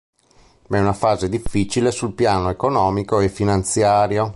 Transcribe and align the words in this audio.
Ma 0.69 0.79
è 0.79 0.81
una 0.81 0.93
fase 0.93 1.29
difficile 1.29 1.91
sul 1.91 2.13
piano 2.13 2.49
economico 2.49 3.19
e 3.19 3.29
finanziario. 3.29 4.29